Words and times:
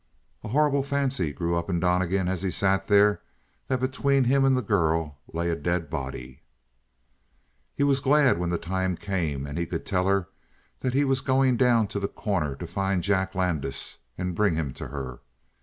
A 0.43 0.47
horrible 0.47 0.81
fancy 0.81 1.31
grew 1.31 1.55
up 1.55 1.69
in 1.69 1.79
Donnegan, 1.79 2.27
as 2.27 2.41
he 2.41 2.49
sat 2.49 2.87
there, 2.87 3.21
that 3.67 3.79
between 3.79 4.23
him 4.23 4.43
and 4.45 4.57
the 4.57 4.63
girl 4.63 5.19
lay 5.31 5.47
a 5.51 5.55
dead 5.55 5.91
body. 5.91 6.41
He 7.75 7.83
was 7.83 7.99
glad 7.99 8.39
when 8.39 8.49
the 8.49 8.57
time 8.57 8.97
came 8.97 9.45
and 9.45 9.59
he 9.59 9.67
could 9.67 9.85
tell 9.85 10.07
her 10.07 10.27
that 10.79 10.95
he 10.95 11.05
was 11.05 11.21
going 11.21 11.55
down 11.55 11.85
to 11.89 11.99
The 11.99 12.07
Corner 12.07 12.55
to 12.55 12.65
find 12.65 13.03
Jack 13.03 13.35
Landis 13.35 13.99
and 14.17 14.33
bring 14.33 14.55
him 14.55 14.73
to 14.73 14.87
her. 14.87 15.19